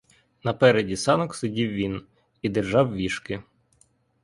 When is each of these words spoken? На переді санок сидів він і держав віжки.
На 0.43 0.53
переді 0.53 0.95
санок 0.95 1.35
сидів 1.35 1.71
він 1.71 2.01
і 2.41 2.49
держав 2.49 2.93
віжки. 2.95 3.43